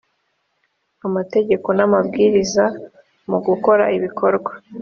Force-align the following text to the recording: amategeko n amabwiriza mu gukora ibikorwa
amategeko 1.07 1.67
n 1.77 1.79
amabwiriza 1.85 2.65
mu 3.29 3.37
gukora 3.47 3.83
ibikorwa 3.97 4.51